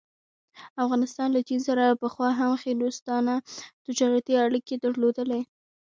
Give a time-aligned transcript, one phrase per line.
[0.83, 3.33] افغانستان له چین سره پخوا هم ښې دوستانه
[3.85, 5.41] تجارتي اړيکې درلودلې.